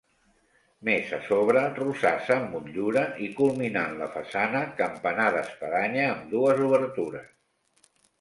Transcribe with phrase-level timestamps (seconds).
[0.87, 7.29] Més a sobre, rosassa amb motllura, i culminant la façana, campanar d'espadanya amb dues obertures.